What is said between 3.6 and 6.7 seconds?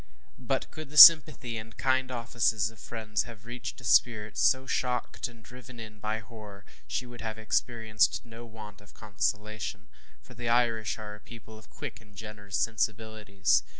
a spirit so shocked and driven in by horror,